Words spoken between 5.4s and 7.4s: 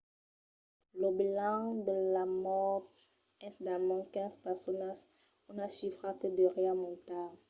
una chifra que deuriá montar